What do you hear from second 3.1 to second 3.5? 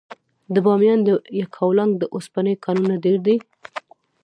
دي.